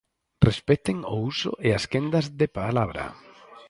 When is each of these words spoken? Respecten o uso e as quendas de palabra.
Respecten 0.47 0.97
o 1.13 1.15
uso 1.31 1.51
e 1.67 1.69
as 1.77 1.85
quendas 1.91 2.25
de 2.39 2.47
palabra. 2.59 3.05